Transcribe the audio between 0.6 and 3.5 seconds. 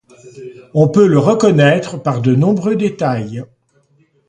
On peut le reconnaître par de nombreux détails.